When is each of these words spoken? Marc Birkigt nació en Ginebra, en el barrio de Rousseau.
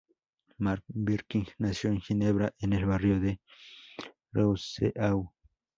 Marc 0.57 0.83
Birkigt 0.87 1.53
nació 1.59 1.91
en 1.91 2.01
Ginebra, 2.01 2.55
en 2.57 2.73
el 2.73 2.87
barrio 2.87 3.19
de 3.19 3.39
Rousseau. 4.33 5.31